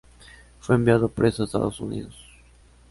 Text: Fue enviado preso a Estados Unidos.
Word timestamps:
Fue 0.61 0.73
enviado 0.77 1.09
preso 1.09 1.43
a 1.43 1.45
Estados 1.45 1.79
Unidos. 1.79 2.15